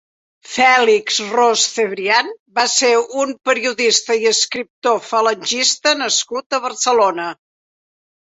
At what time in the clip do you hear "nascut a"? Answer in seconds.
6.01-6.61